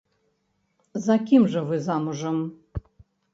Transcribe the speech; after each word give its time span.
За 1.07 1.17
кім 1.31 1.45
жа 1.57 1.61
вы 1.67 1.75
замужам? 1.89 2.41